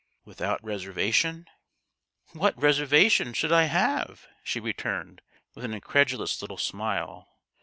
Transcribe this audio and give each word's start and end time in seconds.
"Without 0.25 0.63
reservation?" 0.63 1.45
"What 2.33 2.59
reservation 2.59 3.33
should 3.33 3.51
I 3.51 3.65
have?" 3.65 4.27
she 4.43 4.59
returned, 4.59 5.21
with 5.53 5.63
an 5.63 5.75
incredulous 5.75 6.41
little 6.41 6.57
smile. 6.57 7.27